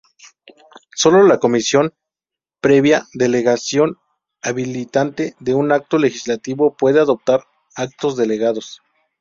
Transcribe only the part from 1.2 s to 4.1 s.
la Comisión, previa delegación